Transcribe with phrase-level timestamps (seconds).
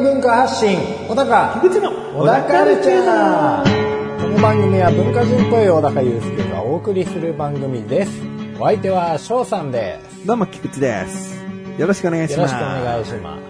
[0.00, 0.78] 文化発信
[1.08, 8.22] 小高菊池の小高カルチャーこの番組は文化人っぽい小高祐介がお送りする番組です
[8.58, 11.40] お相手は翔さんですどうも、菊池です。
[11.78, 12.54] よろしくお願いしよろます。
[12.54, 13.42] しくお願いします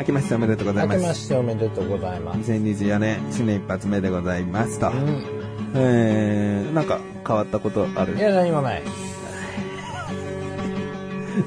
[0.00, 0.94] 明けましておめでとうございま。
[0.94, 4.88] 明けますしておめでとうございます2024年、新年一発目でございますと。
[4.88, 5.24] うん
[5.76, 8.16] えー、なんか変わったことある？
[8.16, 8.82] いや何もない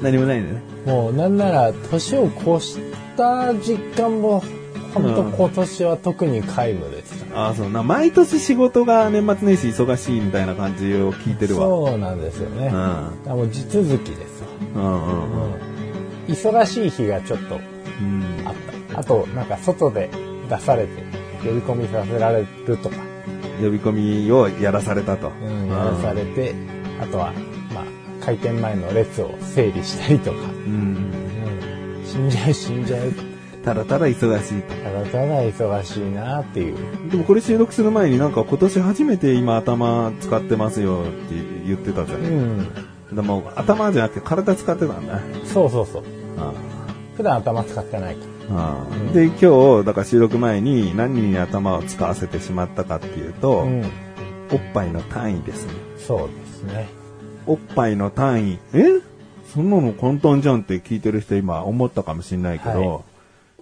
[0.02, 0.60] 何もないね。
[0.86, 2.78] もうなんなら年を越し
[3.16, 4.42] た実感も
[4.92, 7.82] 本当今年は特に皆無でした、ああ、そうな。
[7.82, 11.66] 毎年仕事が年末年始忙しいみたいな感じを聞いてるわ。
[11.66, 12.72] そうなんですよね、うん。
[12.72, 15.54] だからもう地続きですよ、うんうんうん。
[16.28, 17.58] 忙しい日がちょっとう
[18.04, 18.54] んあっ
[18.92, 19.00] た。
[19.00, 20.10] あと、なんか外で
[20.48, 21.02] 出されて、
[21.44, 22.96] 呼び込みさせられるとか、
[23.60, 25.32] 呼び込みをやらされたと。
[25.42, 26.54] うん、やらされて、
[27.02, 27.53] あとは、まあ、
[28.24, 30.36] 開店前の列を整理したりとか、
[30.66, 30.96] うん。
[31.96, 32.30] うん、死ん。
[32.30, 32.84] じゃう死ん。
[32.84, 33.12] じゃう。
[33.64, 34.62] ただただ忙しい。
[34.62, 36.76] ただただ忙しいなっていう。
[37.10, 38.32] でもこれ収録する前になん。
[38.32, 41.34] か今年初めて今頭使ってますよって
[41.66, 42.30] 言ってたじゃない。
[42.30, 42.68] うん。
[43.14, 45.06] でも頭じゃなくて体使ってたん。
[45.06, 45.20] だ。
[45.44, 46.02] そうそうそう。
[46.38, 46.52] あ
[47.16, 53.82] 普段頭使ってないかああで、今日、だから収録前に何に頭を使わせてしまったかっていうと、うん。
[54.52, 55.72] おっぱいの単位ですね。
[55.96, 57.03] そうですね。
[57.46, 58.84] おっぱいの単位、え？
[59.52, 63.04] そんなの簡単じゃんって聞いてる人今思ったかもしれないけど、はい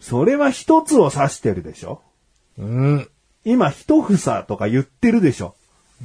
[0.00, 2.02] それは一つを指してるでしょ？
[2.58, 3.08] うん。
[3.44, 5.54] 今一房とか言ってるでしょ？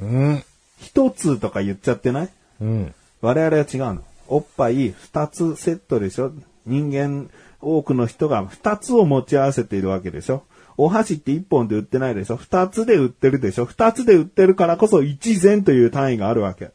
[0.00, 0.44] うん。
[0.80, 2.28] 一つとか言っちゃってない？
[2.60, 2.94] うん。
[3.22, 4.04] 我々は違うの。
[4.28, 6.32] おっぱい二つセットでしょ？
[6.64, 7.28] 人間、
[7.60, 10.44] 多くの人が二つを持ち合わせているわけでしょ？
[10.76, 12.36] お箸って一本で売ってないでしょ？
[12.36, 13.64] 二つで売ってるでしょ？
[13.64, 16.70] 二つで売ってるからこそ一膳という単位があるわけ。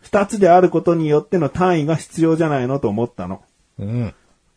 [0.00, 3.42] 二つであることによっての単位が必要じゃないのと思ったの。
[3.78, 4.14] うん。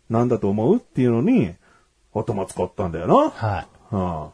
[0.09, 1.53] なんだと思うっていうのに、
[2.13, 3.29] 頭使ったんだよな。
[3.29, 3.96] はい。
[3.96, 4.31] は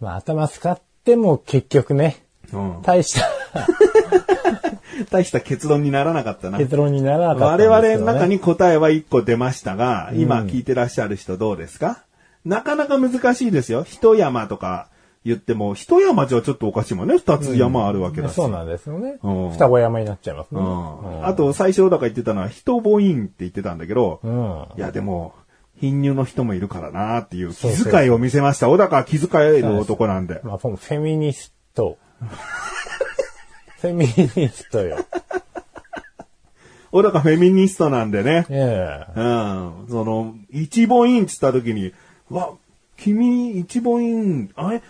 [0.00, 3.28] まあ、頭使っても結局ね、あうん、大した
[5.10, 6.58] 大した結論にならなかったな。
[6.58, 8.04] 結論にならなかったん我ですよ、ね。
[8.04, 12.04] 々の中に答えは1個出ましたが、今聞いてらっしゃる人どうですか？
[12.44, 13.84] なかなか難しいですよ。
[13.84, 14.88] 一山とか
[15.24, 17.18] 言っても、一山じゃちょっとおかしいもんね。
[17.18, 18.34] 二つ山あるわけだし。
[18.34, 19.18] そうなんですよね。
[19.22, 20.60] うん双子山になっちゃいますね。
[20.60, 24.66] うんあと、最初だから言ってたのは、人母音って言ってたんだけど、うん。
[24.76, 25.34] いやでも、
[25.80, 28.68] 貧乳の人もいるからなっていう気遣いを見せました。
[28.68, 30.40] 小高は気遣える男なんで。
[30.44, 31.98] まあ、フェミニスト。
[33.80, 34.96] フェミニストよ。
[36.90, 38.46] 小高フェミニストなんでね。
[38.48, 39.86] ええうん。
[39.88, 41.92] その、一母音って言った時に、
[42.30, 42.50] わ、
[42.96, 44.82] 君一母音、あれ？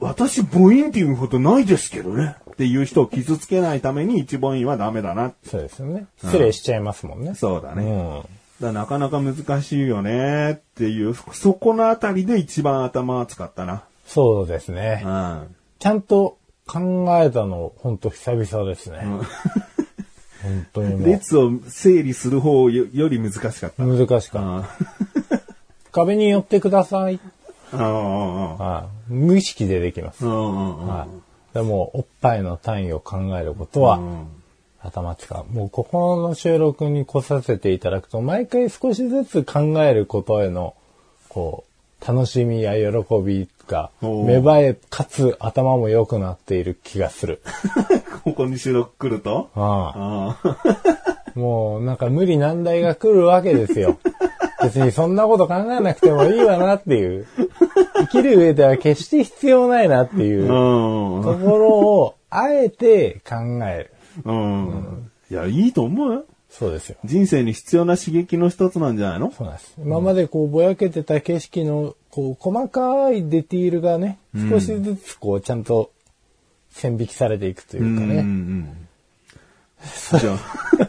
[0.00, 2.36] 私母音っていうことないですけどね。
[2.50, 5.34] っていう人を傷つけないために一母音はダメだな。
[5.44, 6.06] そうですよね。
[6.18, 7.34] 失礼しちゃいますもんね。
[7.34, 7.82] そうだね。
[7.82, 8.64] うん。
[8.64, 13.84] だなかなか難しいよねっていう、そこのあたりで一番頭は使ったな。
[14.06, 15.02] そうですね。
[15.04, 15.54] うん。
[15.78, 19.00] ちゃんと考えたの、本当久々ですね。
[20.42, 21.04] 本当に。
[21.04, 23.84] 列を整理する方よより難しかった。
[23.84, 24.38] 難しかった。
[24.40, 24.68] あ
[25.92, 27.18] 壁に寄ってください。
[27.18, 27.35] あ、あ
[27.72, 30.24] はい無意識でできます。
[30.24, 31.06] は
[31.52, 31.54] い。
[31.54, 34.26] でも、おっぱいの単位を考えることは、うん
[34.86, 35.52] 頭使う。
[35.52, 40.74] もうここの収録に来させていただくと、毎回少しずつ考えることへの、
[41.28, 41.64] こ
[42.00, 47.42] う、楽しみや喜びが芽生え、かつ頭も良くなっている気がする。
[48.24, 49.50] ここに収録来ると？
[49.54, 50.36] あ。
[50.42, 53.98] あ もうなんか無理難題が来るわけですよ。
[54.66, 57.26] 別にそんなこと考えなくてもいいわなっていう。
[57.98, 60.44] 生きる上では決して必要ないなっていうう
[61.20, 61.22] ん。
[61.22, 63.36] ところを、あえて考
[63.66, 63.90] える。
[64.24, 65.10] うん。
[65.30, 66.24] いや、いいと思うよ。
[66.50, 66.96] そうですよ。
[67.04, 69.30] 人生に必要な刺激の一つなんじゃないの？
[69.32, 69.74] そうなんです。
[69.78, 74.18] 今までこうぼやけてた景色のこう細かいディティールがね、
[74.50, 75.90] 少しずつこうちゃんと
[76.70, 78.22] 線引きされていくというかうんうね。
[78.22, 78.88] ん。
[80.18, 80.38] じゃあ、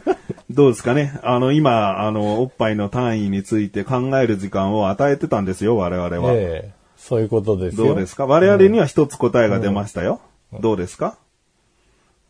[0.57, 6.33] どうですかねあの、今、あの、おっぱいの単位について考える時間を与えてたんですよ、我々は。
[6.33, 7.85] ええそういうことですよ。
[7.89, 8.25] どうですか？
[8.25, 10.19] 我々には一つ答えが出ましたよ。
[10.59, 11.15] どうですか？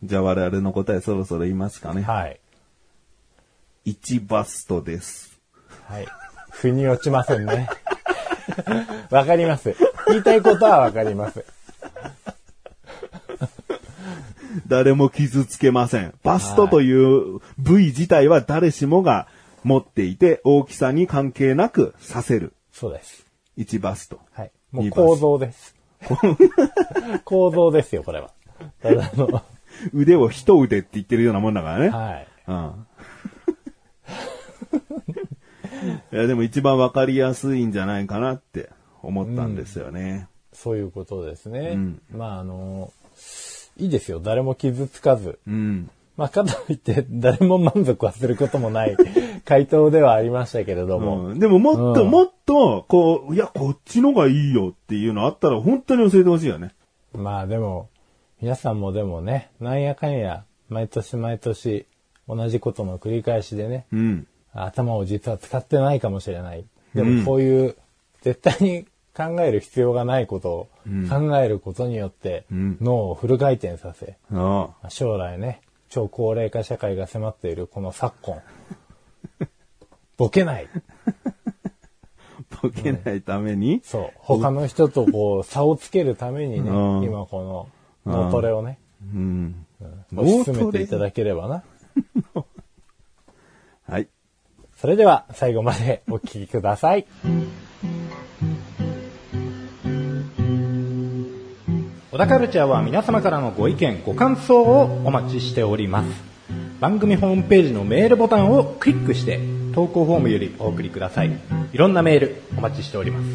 [0.03, 2.01] じゃあ我々の答えそろそろ言いますかね。
[2.03, 2.39] はい。
[3.85, 5.39] 1バストです。
[5.85, 6.07] はい。
[6.51, 7.69] 腑に落ちませんね。
[9.09, 9.73] わかります。
[10.09, 11.45] 言いたいことはわかります。
[14.67, 16.13] 誰も傷つけません。
[16.23, 19.27] バストという部位自体は誰しもが
[19.63, 22.53] 持っていて、大きさに関係なくさせる。
[22.71, 23.25] そうです。
[23.57, 24.19] 1バスト。
[24.31, 24.51] はい。
[24.71, 25.75] もう構造です。
[27.25, 28.31] 構造ですよ、これは。
[28.81, 29.43] ただの、
[29.93, 31.89] 腕を一腕って言ってるようなもんだからね。
[31.89, 32.27] はい。
[32.47, 32.87] うん。
[36.11, 38.69] いや、でも一番わかりやすいんじゃないかなって
[39.01, 40.27] 思ったんですよね。
[40.53, 41.71] そういうことですね。
[41.75, 42.91] うんまああの、
[43.77, 44.19] いいですよ。
[44.19, 45.39] 誰も傷つかず。
[45.47, 45.89] うん。
[46.17, 48.97] まあ、かといって、誰も満足はすることもない
[49.45, 51.27] 回答ではありましたけれども。
[51.27, 56.71] うんでももっとうんもっと、こう、いや、こっちのがいいよっていうのあったら本当に教えてほしいよね。
[57.13, 57.89] まあでも、
[58.41, 61.85] 皆さんもでもね、なんやかんや、毎年毎年、
[62.27, 64.27] 同じことの繰り返しでね、うん。
[64.53, 66.65] 頭を実は使ってないかもしれない。
[66.95, 67.75] でうんもこういう、
[68.21, 68.85] 絶対に
[69.17, 70.69] 考える必要がないことを
[71.09, 74.15] 考えることによって、うん脳をフル回転させ。
[74.89, 78.41] 将来ね、超高齢化社会が迫っているこの昨今、
[80.17, 80.67] ボケない。
[82.61, 84.11] ボケないために、そう。
[84.17, 87.69] 他の人とこう、差をつけるためにね、うん今こ
[88.05, 89.65] の脳トレをね、うん。
[90.13, 91.63] 推し進めていただければな。
[93.89, 94.07] はい。
[94.75, 97.07] それでは最後までお聞きください。
[102.17, 106.07] 小田カルチャーは皆様からのご意見、ご感想をお待ちしております。
[106.79, 109.39] 番組ホームページのメールボタンをクリックして
[109.75, 111.39] 投稿フォームよりお送りください。
[111.73, 113.27] いろんなメールお待ちしております。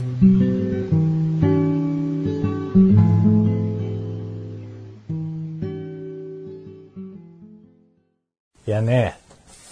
[8.67, 9.17] いやね、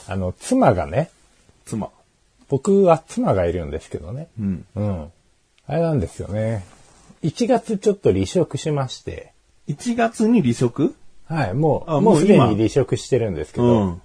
[0.06, 1.10] あの、妻がね、
[1.64, 1.90] 妻。
[2.48, 4.28] 僕は妻がいるんですけどね。
[4.38, 4.64] うん。
[4.76, 5.12] うん。
[5.66, 6.64] あれなんですよね。
[7.22, 9.32] 1月ちょっと離職しまして、
[9.68, 10.94] 1月に離職？
[11.26, 14.02] はい、もう、あもうすでに離職してるんですけど、うん。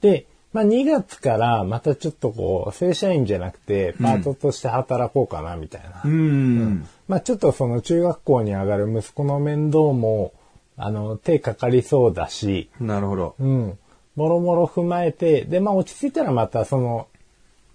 [0.00, 6.02] で、まあ2月からまたちょっとこう、正社員じゃなくて、パートとして働こうかな、みたいな。
[6.04, 6.86] うん。
[7.08, 10.32] まあちょっとその中学校に上がる息子の面倒も、
[10.76, 13.34] あの、手かかりそうだし、なるほど。
[13.40, 13.78] うん。
[14.14, 17.08] もろもろ踏まえて、で、まあ落ち着いたらまたその、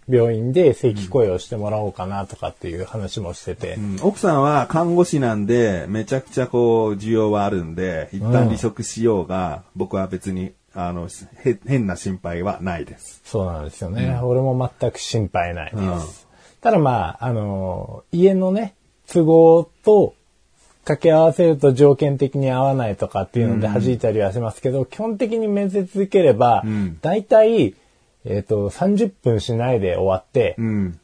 [0.09, 3.99] 病院で正規雇用してもらおうかなとかっていう話もしてて、うん。
[4.01, 11.07] 奥さんは看護師なんで、めちゃくちゃこう、需要はあるんで、一旦離職しようが、僕は別に、あの、
[11.43, 13.21] へ変な心配はないです。
[13.25, 14.19] そうなんですよね。
[14.23, 15.83] 俺も全く心配ないです。
[15.83, 15.99] うん。
[16.61, 18.75] ただまあ、あの、家のね、
[19.11, 20.13] 都合と
[20.87, 26.97] 掛け合わせると条件的に合わないとかっていうので弾いたりはしますけど、基本的に面接受ければ、ん。
[27.01, 27.75] 大体、
[28.29, 30.99] えっ、と、30分しないで終わって、うん。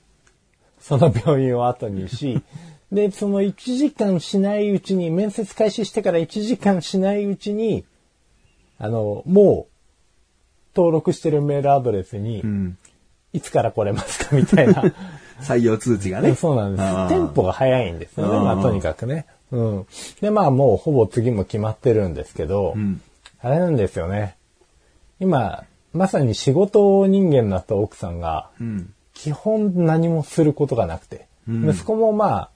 [0.80, 2.42] その病院を後にし、
[2.92, 7.86] で、その1時間しないうちに、面接開始してから1時間しないうちに、
[8.78, 9.74] あの、もう、
[10.76, 12.78] 登録してるメールアドレスに、うん。
[13.32, 14.84] いつから来れますかみたいな。
[15.42, 16.36] 採用通知がね。
[16.36, 18.40] そうなんですテンポが早いんですよね。
[18.40, 19.26] まあ、とにかくね。
[19.52, 19.88] うん。
[20.22, 23.02] で、まあ、もうほぼ次も決まってるんですけど、ん
[23.42, 24.36] あれなんですよね。
[25.20, 28.94] 今、まさに仕事人間になった奥さんが、うん。
[29.14, 32.50] 基本何もすることがなくて、うん息子もまあ、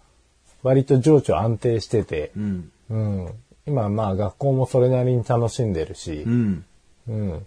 [0.64, 2.72] 割と情緒安定しててう、ん。
[2.90, 3.30] うん。
[3.68, 6.66] 今まあ学校もそれなりに楽しんでるしう、ん。
[7.08, 7.46] うん。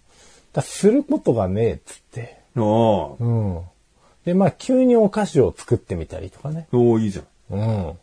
[0.53, 3.63] だすることがねえっつって、おーうん。
[4.25, 7.23] で、まあ急にお菓子を作ってみたりとかね、おーいいじゃ
[7.55, 7.59] ん。
[7.59, 7.99] うん。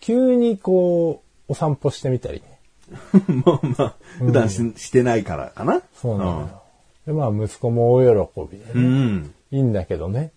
[0.00, 2.58] 急にこう、お散歩してみたりね。
[3.44, 5.82] まあまあ、普段し,、してないからかな。
[6.00, 6.62] そうなのよ。
[7.06, 9.34] で、まあ息子も大喜びでね、うん。
[9.50, 10.32] いいんだけどね、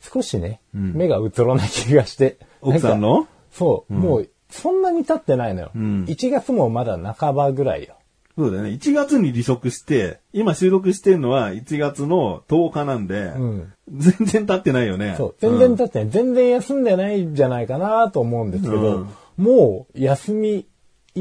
[0.00, 2.38] 少しね、目がうつろな気がして。
[2.60, 5.70] 奥さんなんかのそう、もう、そんなに経ってないのよ。
[5.74, 7.94] ん1月もまだ半ばぐらいよ。
[8.36, 8.70] そうだよね。
[8.70, 15.14] 1月に離職して、今収録してるのは1月の10日なんで、ん全然経ってないよね。
[15.16, 16.10] そう、全然経ってない。
[16.10, 19.08] 全然休んでないんじゃないかなと思うんですけど、うん
[19.38, 20.66] もう休み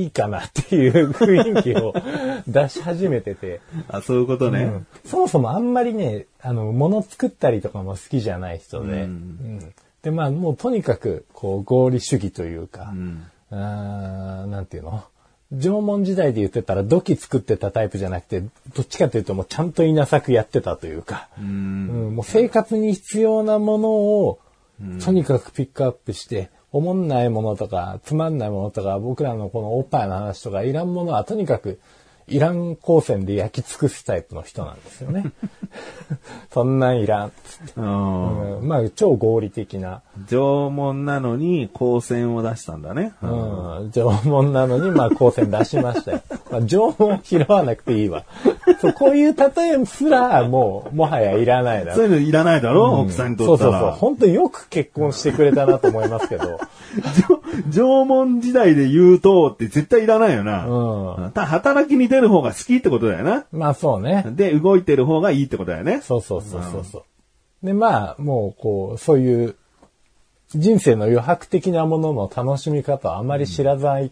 [0.03, 1.93] いいかなっていう雰囲気を
[2.47, 4.63] 出し始めてて、 あ、そういうことね。
[4.63, 4.87] うん。
[5.05, 8.99] そもそもあんまりね、あの、物作ったりとかも好きじゃない人で、うん。
[8.99, 9.73] うん。
[10.03, 13.23] で、まあもうとにかく、こう、合理主義というか、ん。
[13.49, 15.03] あーなんていうの？
[15.53, 21.45] 縄文時代で言ってたら土器作ってたタイプじゃなくて、どっちかというともうちゃんと稲作やってたというか、うん。
[21.45, 21.49] う
[22.11, 22.15] ん。
[22.15, 24.39] もう生活に必要なものを、
[25.03, 31.79] とにかくピックアップして、おもんないものとか、つまんないものとか、僕らのこのおっぱいの話とか、いらんものはとにかく、
[32.29, 35.31] イラン光線で焼き尽くすタイプの人なんですよね。
[36.51, 37.73] そんなんいらんっつって。
[37.77, 43.13] うんうんまあ、超合理的な、縄文なのに光線を出したんだね。
[43.21, 46.21] うん、縄文なのに、まあ、光線出しましたよ。
[46.51, 48.25] まあ、縄文拾わなくていいわ。
[48.79, 53.71] そう、こういう例えすら、もう、もはやいらないなそういうのいらないだろ、奥さんにとったら。
[53.71, 53.99] そうそうそう。
[53.99, 56.59] 本当によく結婚してくれたなと思いますけど。
[57.69, 60.65] 縄文時代で言うとって絶対いらないよな。
[60.67, 61.31] うん。
[61.31, 63.45] た働きに出る方が好きってことだよな。
[63.51, 64.25] まあそうね。
[64.29, 66.01] で、動いてる方がいいってことだよね。
[66.03, 67.03] そうそうそうそうそう。
[67.63, 69.55] で、まあ、もう、こう、そういう、
[70.49, 74.11] 人生の余白的なものの楽しみ方をあまり知らない、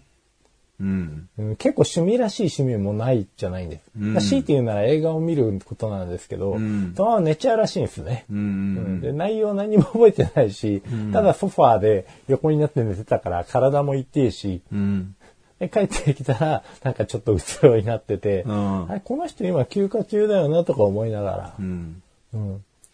[0.80, 1.30] うん。
[1.38, 3.84] うん結構趣味らしい趣味もないじゃないんです。
[4.00, 8.26] うんまあ強いて言うなら映画を見ることなんですけど、んそのまま寝ちゃうらしいんですね。
[8.30, 8.34] う。
[8.34, 10.82] うんんで内容何も覚えてないし、
[11.14, 15.16] ただソファーで横になって寝てたから体も痛いし、うん。
[15.60, 21.56] で帰ってきたらなんかちょっとうつろになってて、うんあれこの人今休暇中だよなとか思いながら、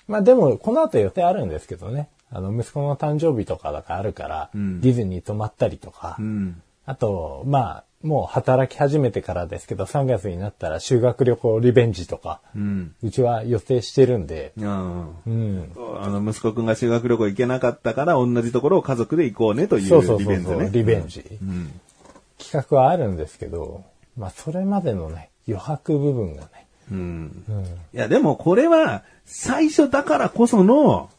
[0.07, 2.09] まあでも、この後予定あるんですけどね。
[2.31, 6.61] あの、息子の誕生日とかだからあるから、んディズニー泊まったりとか、うん。
[6.91, 12.93] あと、まあ、もう働き始めてからですけど、3月になったら修学旅行リベンジとか、うん。
[13.01, 15.15] うちは予定してるんで、うん。
[15.25, 15.71] うん。
[16.01, 20.69] あの、息子くんが修学旅行行けなかったから、同じところを家族で行こうねといそうリそうそう、ベンジね。
[20.73, 21.23] リベンジ。
[21.41, 21.79] うん。
[22.37, 23.85] 企画はあるんですけど、
[24.17, 27.45] まあ、それまでのね、余白部分がね、うん。
[27.47, 27.63] うん。
[27.63, 31.09] いや、でもこれは、最初だからこその、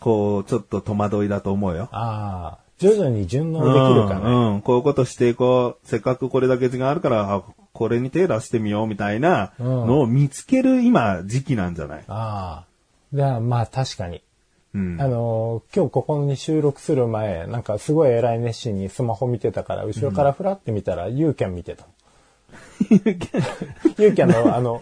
[0.00, 1.88] こう、ちょっと戸惑いだと思うよ。
[1.92, 4.28] ああ、徐々に順応できるかな。
[4.28, 4.60] うん、うん。
[4.62, 5.86] こういうことしていこう。
[5.86, 12.04] せっかくこれだけ時間あるから、あこれに手出してみようみたいなのを見つける今時期なんじゃない？
[12.08, 12.64] ああ。
[13.12, 14.22] じゃあ、まあ確かに。
[14.74, 15.00] うん。
[15.00, 21.84] あのー今日ここに収録する前、なんかすごい偉い熱心にスマホ見てたから、後ろからフラって見たら、ユーキャン見てた。
[22.90, 24.80] ユーキャンのあの、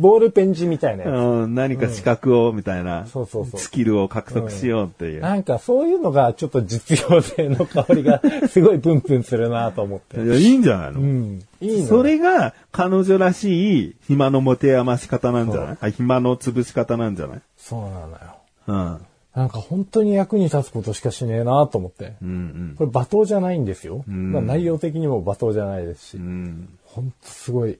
[0.00, 5.18] ボールペン字みたいなやうん、何か資格を、みたいな、そうそうそうスキルを獲得しようっていつ。
[5.18, 5.20] う。
[5.20, 10.16] なんかそういうのがちょっと実用性の香りがすごいプンプンするなと思って。
[10.24, 11.42] いや、いいんじゃないの、うん。
[11.60, 15.78] いいのそれが彼女らしい暇の持て余し方なんじゃない？
[15.80, 17.40] あ暇の潰し方なんじゃない？
[17.58, 18.18] そうなのよ。
[18.66, 19.06] うん。
[19.34, 22.14] なんか本当に役に立つことしかしねえなと思って。
[22.20, 24.04] うんこれ罵倒じゃないんですよ。
[24.10, 26.16] んまあ内容的にも罵倒じゃないですし。
[26.16, 26.24] うん。
[26.24, 26.68] うん。
[26.84, 27.78] 本当すごい、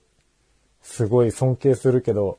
[0.82, 2.38] すごい尊敬するけど、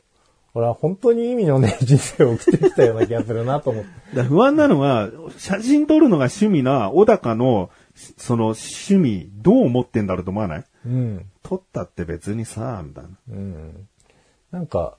[0.54, 3.84] 俺は本当に意味のね、人生を送ってきたような気がするなと思っ
[4.14, 4.22] て。
[4.24, 7.70] 不安なのは、写真撮るのが趣味な小高の、
[8.18, 10.66] その趣味、どう思ってんだろうと思わない？
[10.86, 11.26] うん。
[11.44, 13.10] 撮ったって別にさ、みたいな。
[13.30, 13.88] うん。
[14.52, 14.98] なんか、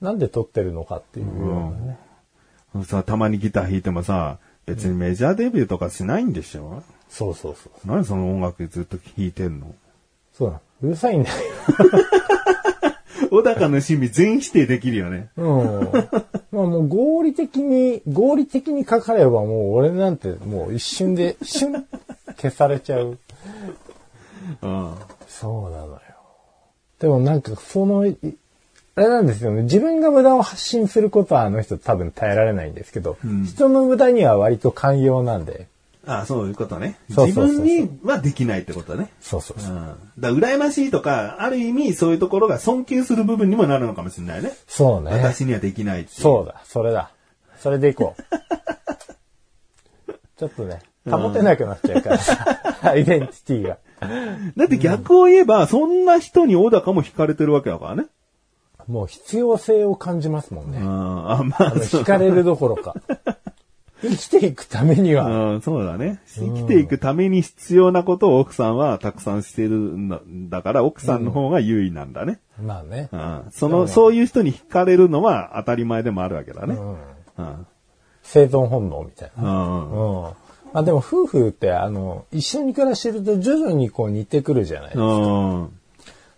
[0.00, 1.92] なんで撮ってるのかっていうような
[2.80, 2.84] ね。
[2.84, 7.72] さ、たまにギター弾いてもさ、別にメジャーデビューとかしないんでしょ、そうそうそう。
[7.84, 9.74] 何その音楽ずっと弾いてんの？
[10.32, 10.60] そうなの。
[10.82, 11.36] うるさいんだよ。
[13.30, 15.28] 小高の趣味全否定できるよね。
[15.36, 15.90] うん。
[16.52, 21.86] まあもう合理的に、合理的にかかればもう俺なんてもう一瞬で、シュン
[22.36, 23.18] 消されちゃう。
[24.62, 24.94] うん。
[25.28, 26.00] そうなのよ。
[26.98, 28.16] でもなんかその、い
[28.96, 29.62] あれなんですよね。
[29.62, 35.66] 自分が無駄を発信することはあの人多分耐えられないんですけど、人の無駄には割と寛容なんで。
[36.06, 36.98] ああそういうことね。
[37.10, 39.10] そうそうそうそう自分にはできないってことね。
[39.20, 39.74] そうそうそう。
[39.74, 39.82] うん。
[39.82, 44.52] だから羨ましいとか、ある意味そういうところが尊敬する部分にもなるのかもしれないね。
[44.66, 45.12] そうね。
[45.12, 46.20] 私にはできないっていう。
[46.20, 46.60] そうだ。
[46.64, 47.10] それだ。
[47.58, 48.22] それでいこう。
[50.36, 53.78] ちょっとね、保てなくなっちゃうからさ、アイデンティティが。
[54.56, 58.06] だって逆を言えば、そんな人に小高も惹かれてるわけだからね。
[58.86, 60.78] もう必要性を感じますもんね。
[60.78, 61.30] うん。
[61.30, 62.94] あ、まあ、惹かれるどころか。
[64.10, 66.20] 生きていくためには、うん、そうだね。
[66.26, 72.40] 生きていくために必要なことを奥さんはたくさんしてるんだだから、奥さんの方が優位なんだね。
[72.60, 73.08] まあね。
[73.12, 73.44] うん。
[73.50, 76.74] その、そういう人に惹かれるのは当たり前でもあるわけだね。
[76.74, 76.96] うん
[77.38, 77.66] うん。
[78.22, 79.42] 生存本能みたいな。
[79.42, 79.90] うん。
[79.90, 80.34] うん。
[80.72, 85.04] まあでも夫婦ってあの、一緒に暮らしてると徐々にこう似てくるじゃないですか。
[85.04, 85.80] うん。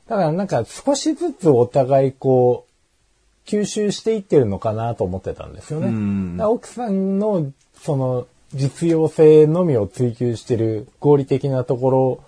[0.09, 6.43] だからなんか少しずつお互いこう、吸収していってるのかなと思ってたんですよね。
[6.45, 12.25] 奥さんのその実用性のみを追求してる合理的なところを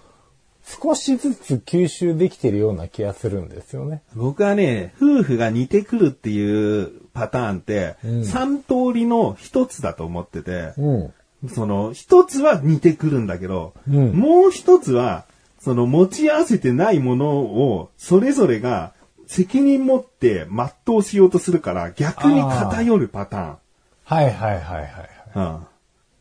[0.69, 4.03] 少しずつ吸収できてるような気がするんですよね。
[4.15, 11.15] 僕はね、夫婦が似てくるっていうパターンって、三通りの一つだと思ってて、うん。
[11.49, 15.25] その、一つは似てくるんだけど、うんもう一つは、
[15.59, 18.93] その持ち合わせてないものを、それぞれが
[19.27, 20.47] 責任持って
[20.85, 23.59] 全うしようとするから、逆に偏るパタ
[24.05, 25.18] はいはいはいはい。
[25.35, 25.67] ーン。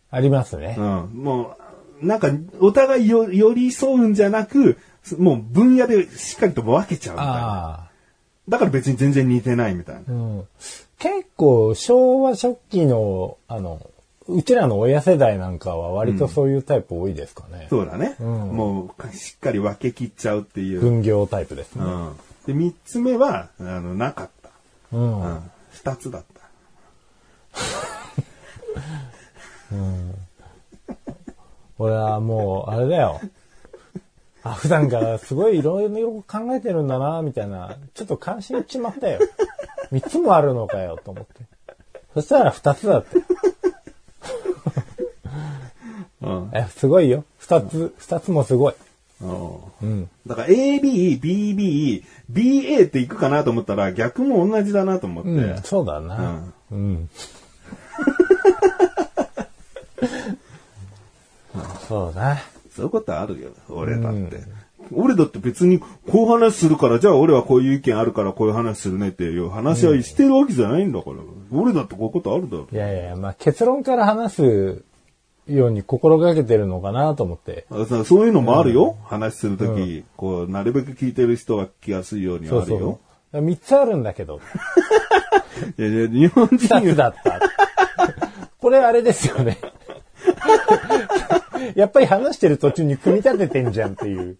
[0.09, 0.75] ありますね。
[0.77, 1.03] うん。
[1.03, 1.23] うん。
[1.23, 1.57] も
[2.01, 4.77] う、なんか、お互いよ寄り添うんじゃなく、
[5.17, 7.89] もう分野でしっかりと分けちゃうみたいな。
[8.49, 10.01] だから別に全然似てないみたいな。
[10.07, 10.47] うん
[10.99, 13.79] 結構昭和初期の、あの、
[14.27, 17.67] うちらの親世代なんかは割とそういうタイプ多いですかね。
[17.69, 18.15] そうだね。
[18.19, 20.79] んもう、しっかり分け切っちゃうっていう。
[20.79, 21.83] 分業タイプですね。
[21.85, 22.15] うん。
[22.47, 24.49] で、三つ目は、あの、なかった。
[24.91, 25.21] うん。
[25.21, 25.51] うん。
[25.71, 26.36] 二つだった。
[31.79, 33.21] 俺はもう、あれだよ。
[34.43, 37.75] あ、普段からすごいいろいろ考えてるんだな、みたいな。
[37.93, 39.19] ちょっと関心いっちまったよ。
[39.91, 41.33] 三つもあるのかよ、と思って。
[42.13, 43.17] そしたら二つだって。
[46.21, 46.51] うん。
[46.53, 47.23] え、すごいよ。
[47.37, 48.73] 二つ、二つもすごい。
[49.21, 50.09] うんうん。
[50.27, 55.29] だから AB、BB、BA っていくかなと思ったら逆も同じだなと思って。
[55.29, 56.43] うん、そうだな。
[56.71, 57.09] うん。
[61.87, 62.37] そうだ。
[62.75, 64.41] そういうことあるよ、俺だって。
[64.93, 71.17] 俺だって別にこう話するから、じゃあ俺はこういう意見あるからこういう話するねっていう話し合いしてるわけじゃないんだから。
[71.51, 72.67] 俺だってこういうことあるだろ。
[72.71, 74.83] いやいや、まあ結論から話す
[75.47, 77.65] ように心がけてるのかなと思って。
[78.05, 78.97] そういうのもあるよ。
[79.05, 82.99] 話するとき、こう、なるべく聞いてる人が聞きやすいようにあそうるよ。
[83.31, 83.41] そう。
[83.41, 84.39] 三つあるんだけど、
[85.77, 87.41] いやいや、日本二人つだった。
[88.59, 89.57] これあれですよね。
[91.75, 94.37] やっぱり話してる途中に組み立ててんじゃんっていう。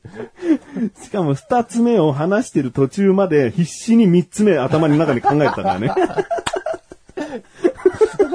[1.01, 5.91] しかも二つ目を話してる途中まで必死に三つ目頭の中に考えてたからね。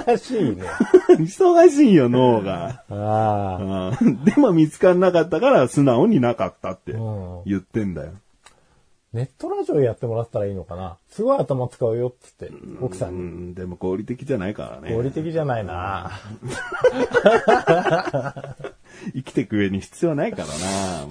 [0.06, 0.62] 難しいね。
[1.10, 2.82] 忙しいよ、脳が。
[2.90, 3.98] ああ。
[4.00, 8.12] うんでも見つからなかったから素直になかったってうん言ってんだよ。
[9.12, 10.96] ネットラジオやってもらったらいいのかな？
[11.10, 14.94] すごい頭使うよっつって、奥さうんん、でも合理的じゃないからね。
[14.94, 16.10] 合理的じゃないな
[19.14, 20.52] 生きていく上に必要ないからな。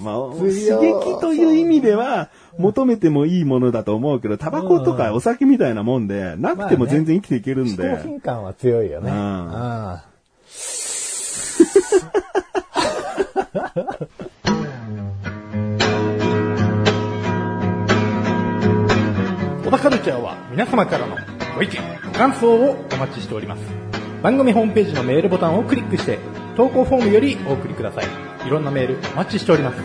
[0.01, 7.97] まあ、刺強激という意味では、求めてもいいものだと思うけど、タバコとかお酒みたいなもんで、なくても全然生きていけるんで。
[7.97, 9.09] 商品感は強いよね。
[9.09, 10.05] うんあ
[19.71, 21.15] 小田カルチャーは皆様からの
[21.55, 23.61] ご意見、ご感想をお待ちしております。
[24.21, 26.19] 番組ホームページのメールボタンをクリックして、
[26.55, 28.05] 投稿フォームよりお送りください。
[28.45, 29.77] いろんなメールお待ちしております。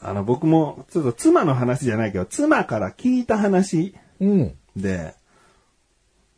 [0.00, 4.56] あの、僕も、ちょっと妻の話じゃないけど、妻から聞いた話うん。
[4.76, 5.14] で、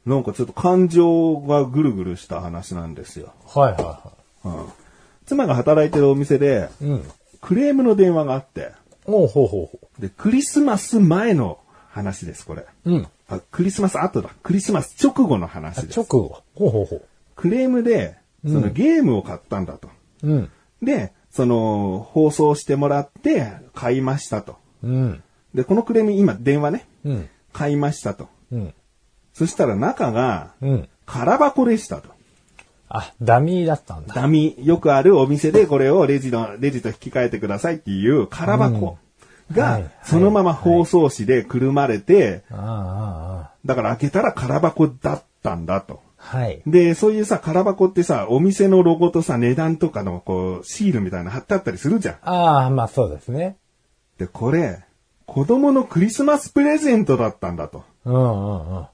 [0.05, 3.33] なんかちょっと感情がぐるぐるした話なんですよ。
[3.47, 4.13] はいはいは
[4.45, 4.73] うん、
[5.27, 6.85] 妻が働いてるお店で、い。
[6.85, 7.05] うん。
[7.41, 8.73] クレームの電話があって、
[9.09, 12.67] おうほうほうほで、クリスマス前の話です、これ。
[12.85, 12.91] う。
[12.91, 13.09] うん。
[13.29, 14.31] あクリスマス後だ。
[14.43, 15.99] クリスマス直後の話です。
[15.99, 16.43] 直後。
[16.55, 17.03] ほうほうほう。
[17.35, 19.89] クレームで、そのゲームを買ったんだと。
[20.23, 20.51] うん。
[20.83, 24.57] で、その、放送してもらって、買いましたと。
[24.83, 25.23] うん。
[25.55, 26.87] で、このクレーム、今、電話ね。
[27.05, 27.29] うん。
[27.53, 28.29] 買いましたと。
[28.53, 28.75] うん。
[29.33, 30.89] そしたら中が、うん。
[31.07, 32.11] 空箱でしたと。
[32.89, 34.15] あ、ダミーだったんだ。
[34.15, 38.97] ダミー、よくあるお店でこれをレジの、レジと引き換えてくださいっていう空箱はい
[39.53, 42.55] が、そのまま包装紙でくるまれて、だ
[43.75, 46.01] から開けたら空箱だったんだと。
[46.17, 46.63] はい。
[46.67, 52.17] で、そういうさ、空箱ってさ、お店のロゴとさ、値段とかのこう、シールみたいなの貼ってあったりするじゃん。
[52.23, 53.57] ああ、まあそうですね。
[54.19, 54.85] で、これ、
[55.27, 57.85] 子供のクリスマスプレゼントだったんだと。
[58.05, 58.87] うんうんうん。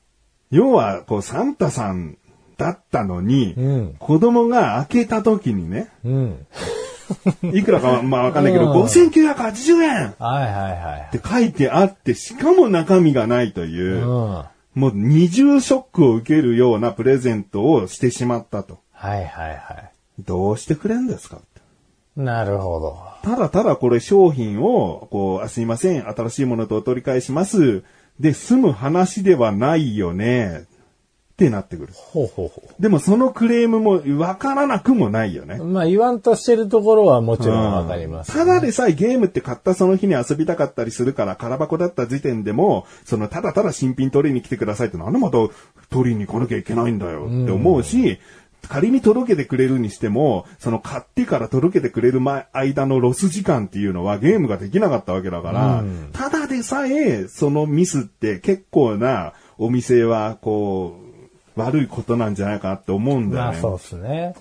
[0.51, 2.19] 要は、こう、サンタさん
[2.57, 6.47] だったのに、うん子供が開けた時にね、うん。
[7.53, 11.19] いくらかはまあわかんないけど、うん5980円っはいはいはい。
[11.19, 14.31] て書いてあって、しかも中身がないというう、ん。
[14.31, 18.79] はもう二重ショックを受けるようなプレゼントをしてしまったと。
[18.95, 21.39] いはいはどうしてくれんですか。
[22.17, 22.99] なるほど。
[23.23, 27.83] ただただこれ商品を、こう、あすいません、新しいものとお取り返します。
[28.21, 30.65] で、済む話ではないよね。
[31.35, 31.93] ってなってくる。
[31.93, 35.65] ほうほうほでもそのクレームもわからなくもないよねう。。
[35.65, 45.39] まあ言わんとしてるところはもちろんわかります、ただでさえゲームって買ったその日に遊びたかったりするから、空箱だった時点でも、そのただただ新品取りに来てくださいってなんでまた
[45.91, 48.21] 取りに来なきゃいけないんだよって思うし、
[48.69, 61.04] 仮に届けてくれるにしても、その買ってから届けてくれる前間のロス時間っていうのはゲームができなかったわけだから、ただでさえそのミスって結構なお店はこう、
[61.57, 63.51] 悪いことなんじゃないかなって思うんだよね。
[63.53, 64.35] まあそうですね。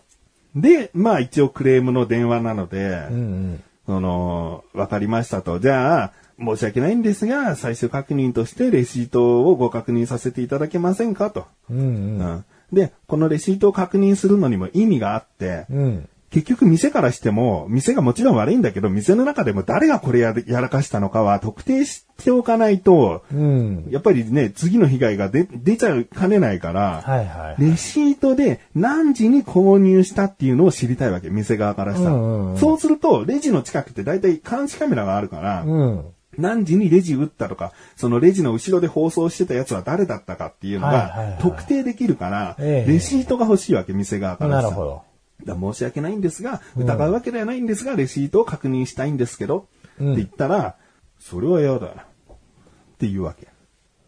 [0.55, 3.17] で、まあ一応クレームの電話なので、うんう
[3.55, 3.63] ん。
[3.85, 5.59] その、わかりましたと。
[5.59, 11.45] じゃあ、申し訳ないんですが、最終確認としてレシートをご確認させていただけませんかと。
[11.69, 11.85] うんうん。
[12.19, 16.09] うんで、このレシートを確認するのにも意味があって、うん。
[16.33, 23.87] 結局店からしても、店がもちろん悪いんだけど、店の中でも誰がこれややらかしたのかは特定しておかないと、うん。
[23.91, 27.61] やっぱりね、次の被害が出出ちゃいかねないから、はいはい。
[27.61, 32.15] レシートで何時に購入したっていうのを知りたいわけ、店側からしたら。
[32.15, 36.05] うんうんうんそうすると、レジの近くって大体監視カメラがあるから、うん。
[36.37, 45.12] 何時にレジ打ったとか、そのレジの後ろで放送してたやつは誰だったかっていうのはいはいはいが特定できるから、ええレシートが欲しいわけ、店側からしたらなるほど。
[45.45, 49.67] 申し訳ないんですが、疑うわけではないんですが、レシートを確認したいんですけど、
[49.99, 50.75] うんって言ったら、
[51.19, 51.87] それは嫌だ。
[51.87, 53.47] って言うわけ。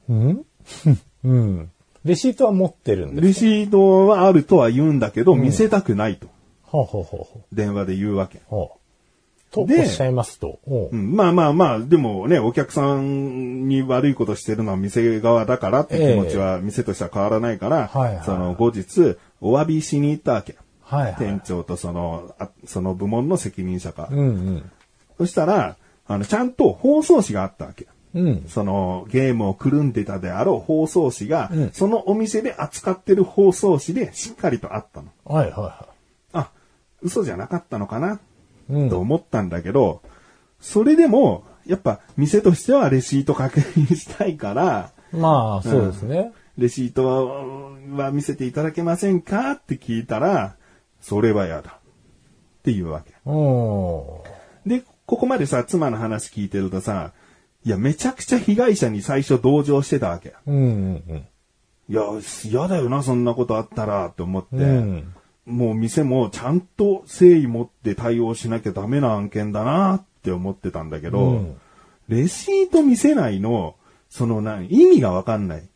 [0.10, 0.46] うん？
[1.24, 1.72] うん。
[2.04, 3.28] レシートは持ってるんです。
[3.28, 6.28] レシートはあるとは言うんだけど、見せたくないと、
[6.62, 7.56] ほうほうほうほう。
[7.56, 8.42] 電話で言うわけ。
[8.46, 8.80] ほう。
[9.52, 10.60] とおっでしゃいますと。
[10.66, 20.56] ほううん、まあまあまあ、でもね、お客さんに悪いことしてるのは店側だからって気持ちは店としては変わらないから、はいはいその後日、お詫びしに行ったわけ。
[20.86, 21.16] はいはい。
[21.16, 24.08] 店長とその、あその部門の責任者か。
[24.12, 24.72] うんうん。
[25.18, 27.88] そしたら、あの、ちゃんと放送紙があったわけ。
[28.14, 28.46] うん。
[28.48, 35.10] そのゲームをくるんでたであろう放送紙が、うんそのお店で扱ってる放送紙でしっかりとあったの。
[35.26, 35.88] はいはいは
[36.34, 36.50] あ、
[37.02, 38.20] 嘘じゃなかったのかな、
[38.70, 38.74] い。
[38.74, 38.90] うん。
[38.90, 40.02] と思ったんだけど、
[40.62, 46.32] それでも、やっぱ店としてはレシート確認したいから、まあ、そうですね。
[46.58, 47.08] レシート
[47.98, 49.52] はは見せていただけませんか？
[49.52, 50.56] って聞いたら、
[51.06, 51.70] それは嫌だ。
[51.72, 53.14] っていうわけ。
[53.26, 53.32] う
[54.68, 54.70] ん。
[54.70, 57.14] で、ここまでさ、妻の話聞いてるとさ、
[57.64, 60.34] いや、めちゃくちゃ被害者に最初同情してたわけ。
[60.48, 60.60] うんう
[61.14, 61.28] ん
[61.88, 62.02] いや、
[62.44, 65.14] 嫌だよな、そんなことあったら、って思って、うん。
[65.46, 65.58] うん。
[65.58, 71.58] もう店もちゃんと誠意持って対応しなきゃダメな案件だなって思ってたんだけど、うん
[72.08, 73.76] レシート見せないの、
[74.10, 75.70] そのな、意味がわかんない。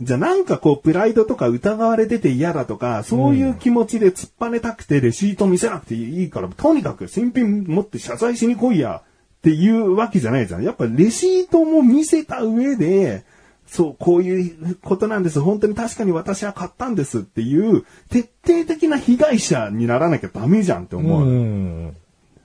[0.00, 9.02] じゃあなんかこう、プライドとか疑われてて嫌だとか、そういう気持ちで突っぱねたくてレシート見せなくていいから、とにかく新品持って謝罪しに来いや、
[9.38, 10.64] っていうわけじゃないじゃん。
[10.64, 13.24] やっぱレシートも見せた上で、
[13.66, 15.40] そう、こういうことなんです。
[15.40, 21.28] 本当に確かに私は買ったんですっていう、徹底的な被害者にならなきゃダメじゃんって思う。
[21.28, 21.96] うん。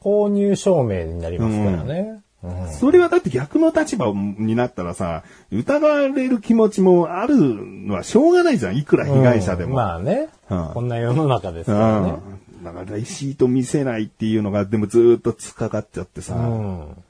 [0.02, 2.22] 購入証明になりますからね。
[2.44, 2.72] うん。
[2.72, 8.78] それはだって逆の立場になったらさ、疑われる気持ちもあるのはしょうがないじゃん。
[8.78, 9.72] いくら被害者でも。
[9.72, 10.30] うんまあね。
[10.50, 12.16] うんこんな世の中ですからね。
[12.58, 12.64] うん。
[12.64, 16.36] だからレシート見せないっていうのがでもずーっと突っかかっちゃってさ。
[16.36, 17.04] うん。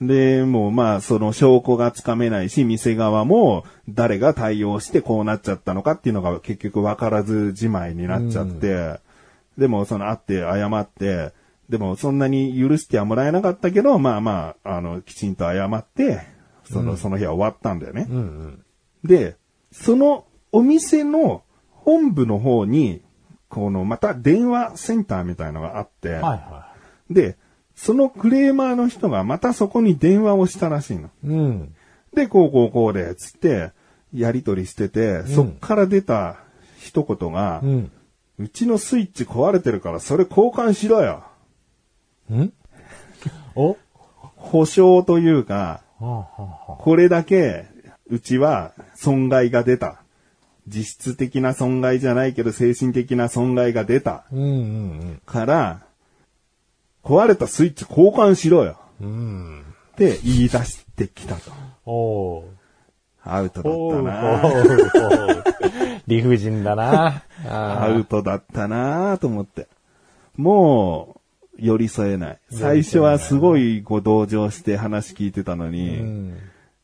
[0.00, 9.00] で、もうまあその証拠がつかめないし、店側も誰が対応してこうなっちゃったのかっていうのが結局わからずじまいになっちゃって、
[9.56, 11.32] でもその会って謝って、
[11.68, 16.22] でもそんなに許してはもらえなかったけど、まあまあ、あの、きちんと謝って、
[16.64, 18.06] その、その日は終わったんだよね。
[18.08, 18.64] うんうん。
[19.04, 19.36] で、
[19.72, 23.02] そのお店の本部の方に、
[23.48, 26.72] このまた電話センターみたいのがあって、はいは
[27.10, 27.36] で、
[27.74, 31.08] そのクレーマーの人がまたそこに電話をしたらしいの。
[31.08, 31.10] い。
[31.24, 31.74] うん。
[32.14, 33.72] で、こうこうこうで、つって、
[34.12, 36.38] やりとりしてて、そっから出た
[36.78, 37.66] 一言が、う。
[37.66, 37.92] うん
[38.52, 41.24] ちのスイッチ壊れてるからそれ交換しろよ。
[42.34, 42.52] ん？
[43.54, 43.76] お？
[44.36, 47.66] 保証というか、これだけ、
[48.08, 50.02] うちは損害が出た。
[50.68, 54.24] 実質的な損害じゃないけど精神的な損害が出た。
[54.32, 55.80] うんうんから、
[57.04, 58.78] 壊れたスイッチ交換しろよ。
[59.00, 59.08] うん。
[59.08, 59.60] うん。
[59.92, 61.52] って言い出してきたと。
[61.84, 62.44] おー。
[63.22, 65.44] アウトだったな。
[66.06, 67.22] 理不尽だな。
[67.48, 69.66] アウトだったなと思って。
[70.36, 71.20] もう、
[71.58, 72.38] 寄り添えない。
[72.50, 76.38] 最初はすごいご同情して話聞いてたのに、うん。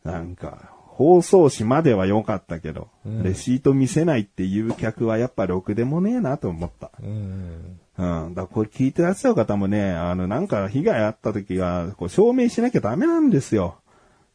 [0.04, 6.90] なんか、放送紙までは良かったけど、レシート見せないっていう客はやっぱろくでもねえなと思った。
[7.02, 7.78] うん。
[7.98, 8.34] うん。
[8.34, 13.76] だこれ聞いてらっしゃる方もね、あの、なんか被害あった時は、こう証明しなきゃダメなんですよ。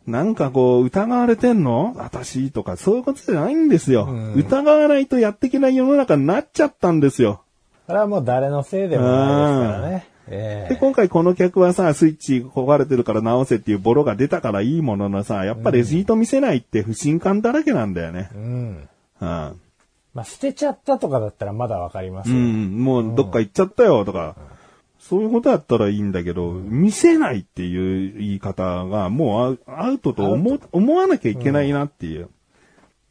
[0.08, 1.93] なんかこう、疑われてんの？
[1.97, 4.06] 私とか、そういうことじゃないんですよ。
[4.06, 7.41] うん疑わないとやっていけない世の中になっちゃったんですよ。
[7.88, 10.08] それはもう誰のせいでもないですからね。
[10.28, 18.30] えで、え今回この客はさ、スイッチ壊れてるから直せっていうボロが出たからいいもののさ、やっぱレシート見せないって不信感だらけなんだよね。
[18.36, 18.42] うん。
[19.22, 19.62] うん。
[20.13, 22.38] まあ、捨てちゃったとかだったらまだわかりますよ。
[22.38, 24.36] うん、もうどっか行っちゃったよとか、
[25.00, 32.30] そういうことだったらいいんだけど、見せないっていう言い方がもうアウトと思思わなきゃいけないなっていう。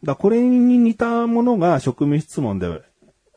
[0.02, 2.82] だこれに似たものが職務質問で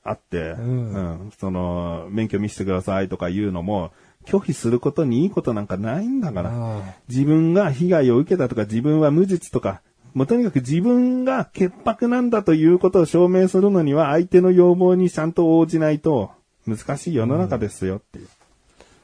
[0.04, 3.92] あって、んうんその、免許見せてくださいとか言うのも、
[4.26, 6.50] 拒否することにいいことなんかないんだから。
[6.52, 9.82] うん自分が被害を受けたとか、自分は無実とか、
[10.14, 16.32] もうとにかく自分が潔白なんだということを証明するのには、相手の要望にちゃんと応じないと
[16.68, 18.28] 難しい世の中ですよっていう。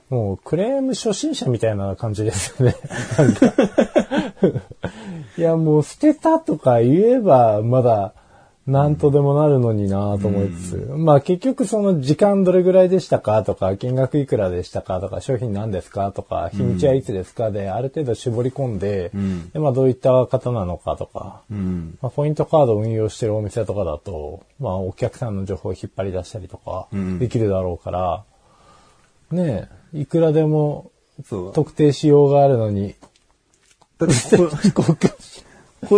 [0.09, 2.75] もうクレーム初心者みたいな感じですよね。
[5.37, 8.13] いや、もう捨てたとか言えばまだ
[8.67, 19.11] 何とでもなるのになと思いつつ、まあ結局その時間どれぐらいでしたかとか、金額いくらでしたかとか、商品何ですかとか、日にちはいつですかで、ある程度絞り込んで、
[19.53, 21.97] でまあどういった方なのかとか、うん。
[22.01, 26.87] まあ、ポイントカードを運用してるお店とかだと、まあ、お客さんの情報を引っ張り出したりとか、
[27.19, 28.23] できるだろうから、
[29.31, 30.91] ねえ、いくらでも。
[31.53, 32.93] 特定しようがあるのに、
[33.97, 34.37] だって
[34.71, 34.97] ここ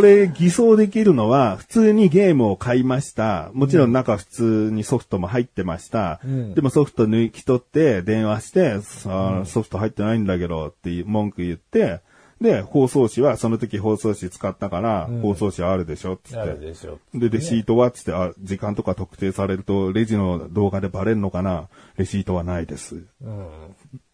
[0.01, 3.49] れ偽装できるのは、普通にゲームを買いました。
[3.53, 6.19] もちろん中普通にソフトも入ってました。
[6.27, 12.01] んでもソフト抜き取って電話して、さあソフト入ってないんだけどっていう文句言って、
[12.39, 16.37] で、放送紙はその時放送紙使ったから、放送紙あるでしょっつって。
[16.37, 16.99] あるでしょ。
[17.13, 21.67] で、レシートはつって、あ、時間とか特定されると、レジの動画でバレるのかな？
[21.97, 23.03] レシートはないです。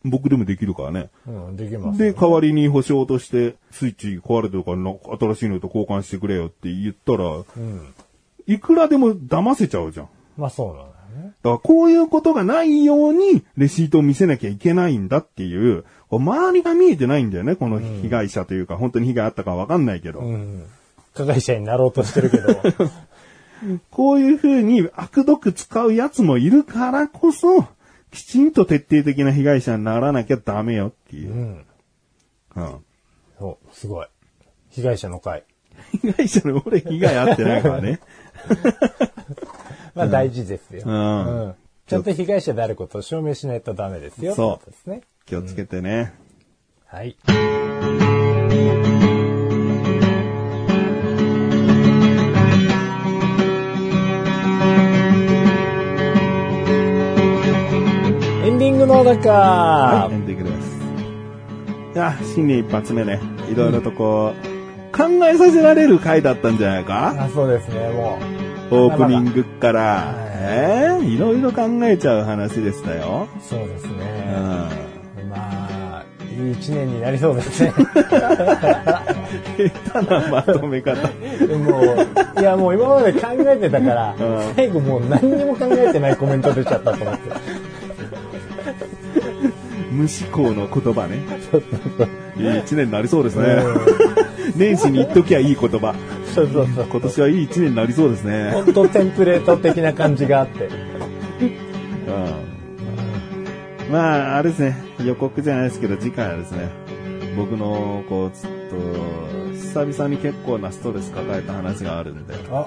[0.06, 1.10] 僕でもできるからね。
[1.28, 2.00] うん、うん、できます。
[2.00, 7.44] で、代わりに保証として、スイッチ壊れてるからな、新しいのと交換してくれよって言ったら、
[8.48, 10.10] いくらでも騙せちゃうじゃん。
[10.38, 11.24] まあそうなんだよね。
[11.24, 20.20] だからこういうことがないように、レシートを見せなきゃいけないんだっていう、こう周りが見えてないんだよね、この被害者というか、本当に被害あったかわかんないけど。
[20.20, 20.66] うん。
[21.14, 22.48] 加害者になろうとしてるけど、
[23.92, 27.66] こういう風に悪毒使うやつもいるからこそ、
[28.12, 31.36] きちんと徹底的な被害者にならなきゃダメよっていうう。
[31.36, 31.66] ん。
[32.56, 32.76] うん
[33.40, 34.08] そう、すごい。
[34.70, 35.44] 被害者の会。
[36.02, 38.00] 被害者の俺被害あってないからね。
[39.96, 40.84] まあ大事ですよ。
[40.86, 44.36] うんうんちゃんと被害者であることを証明しないとダメですよ。
[44.36, 45.02] そうですね。
[45.26, 46.14] 気をつけてね。
[46.86, 47.18] はい。
[58.46, 60.72] エンディングの中、はい、エンディングです。
[61.96, 63.20] いや、新年一発目ね、
[63.52, 64.34] いろいろとこ
[64.94, 67.26] う、考えさせられる回だったんじゃないか？
[67.26, 68.18] あそうですね、も
[68.72, 69.82] オープニングから。
[69.82, 73.28] はいえーいろいろ考えちゃう話でしたよ。
[73.38, 73.42] う。
[73.42, 73.96] そうですうね。
[75.26, 75.30] ん。
[75.30, 77.74] まあ、いい一年になりそうですね。
[77.78, 77.84] 下
[80.02, 80.96] 手なまとめ方。
[81.46, 82.08] でもう、
[82.40, 87.30] いやもう今まで考えてたから、うん最後もう何にも考えてないコメント出ちゃったと思って。
[89.92, 91.20] 無思考の言葉ね。
[92.38, 93.58] いい一年になりそうですね。
[94.56, 95.94] 年始に言っときゃいい言葉。
[96.34, 96.88] そうそうそう。
[96.90, 98.52] 今年はいい一年になりそうですね。
[98.52, 100.66] 本当テンプレート的な感じがあって。
[100.66, 102.44] うん
[103.92, 106.70] まあ、あれですね、予告じゃないですけど、次回はですね、
[107.38, 112.34] 僕の、こう、ちょっと、久々に結構なストレス抱えた話があるんで。
[112.52, 112.66] あ、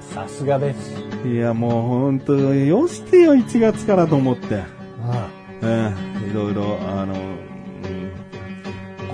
[0.00, 0.94] さすがです。
[1.26, 4.62] いや、もう本当よしてよ、1月からと思って。
[5.02, 5.28] あ
[5.62, 7.46] うん、いろいろ、あの、うん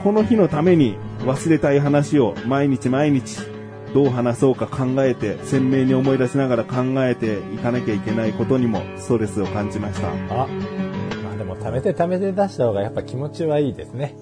[0.02, 3.38] この日のために忘れたい話を毎日毎日
[3.94, 10.08] どう話そうか考えて、鮮明に思い出しながら考えていかなきゃいけないことにもストレスを感じました。
[10.08, 10.14] あ、
[11.24, 14.14] まあでも貯めて貯めて出した方がやっぱ気持ちはいいですね。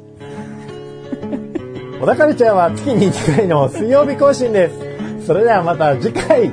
[2.00, 5.26] 小田カルチャーは月に1回の水曜日更新です。
[5.26, 6.50] それではまた次回、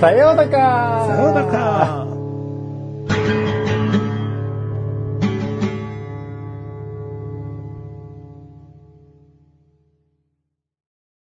[0.00, 2.13] さようならさようなら